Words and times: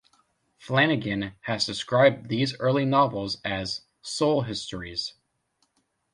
Flanagan 0.57 1.33
has 1.41 1.63
described 1.67 2.27
these 2.27 2.59
early 2.59 2.85
novels 2.85 3.37
as 3.45 3.81
'soul 4.01 4.41
histories'. 4.41 5.13